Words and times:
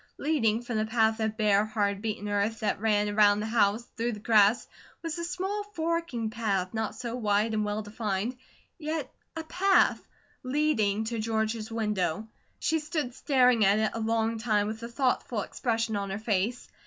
Leading 0.17 0.63
from 0.63 0.77
the 0.79 0.87
path 0.87 1.19
of 1.19 1.37
bare, 1.37 1.63
hard 1.63 2.01
beaten 2.01 2.27
earth 2.27 2.61
that 2.61 2.79
ran 2.81 3.07
around 3.07 3.39
the 3.39 3.45
house 3.45 3.83
through 3.95 4.13
the 4.13 4.19
grass, 4.19 4.67
was 5.03 5.19
a 5.19 5.23
small 5.23 5.63
forking 5.75 6.31
path 6.31 6.73
not 6.73 6.95
so 6.95 7.15
wide 7.15 7.53
and 7.53 7.63
well 7.63 7.83
defined, 7.83 8.35
yet 8.79 9.13
a 9.35 9.43
path, 9.43 10.03
leading 10.41 11.03
to 11.03 11.19
George's 11.19 11.71
window. 11.71 12.27
She 12.57 12.79
stood 12.79 13.13
staring 13.13 13.63
at 13.63 13.77
it 13.77 13.91
a 13.93 13.99
long 13.99 14.39
time 14.39 14.65
with 14.65 14.81
a 14.81 14.87
thoughtful 14.89 15.41
expression 15.41 15.95
on 15.95 16.09
her 16.09 16.17
face. 16.17 16.67